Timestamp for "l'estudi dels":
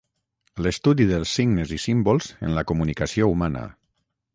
0.65-1.35